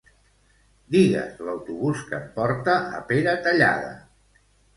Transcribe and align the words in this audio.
Digues 0.95 1.43
l'autobús 1.47 2.01
que 2.07 2.17
em 2.21 2.25
porta 2.39 2.75
a 3.01 3.03
Peratallada. 3.13 3.95